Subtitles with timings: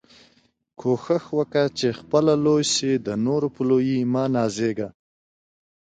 [0.79, 4.89] کوښښ وکه، چي خپله لوى سې، د نورو په لويي مه نازېږه!